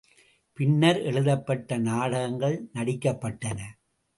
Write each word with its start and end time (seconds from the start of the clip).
பின்னர், 0.59 0.99
எழுதப்பட்ட 1.01 1.77
நாடகங்கள் 1.77 2.57
நடிக்கப்பட்டன. 2.73 3.59